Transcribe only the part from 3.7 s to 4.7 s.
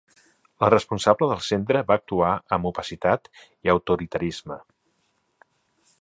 autoritarisme.